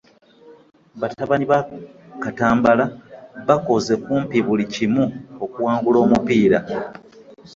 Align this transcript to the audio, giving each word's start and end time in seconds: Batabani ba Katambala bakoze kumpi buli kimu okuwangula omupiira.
Batabani 1.01 1.45
ba 1.51 1.59
Katambala 2.21 2.85
bakoze 3.47 3.93
kumpi 4.03 4.37
buli 4.47 4.65
kimu 4.73 5.03
okuwangula 5.45 5.97
omupiira. 6.05 6.59